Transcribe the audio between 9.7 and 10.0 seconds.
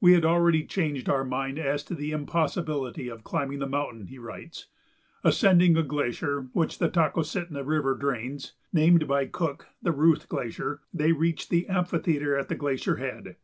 the